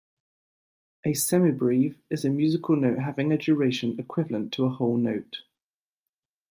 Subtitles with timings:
[1.05, 5.43] A semibrieve is a musical note having a duration equivalent to a whole note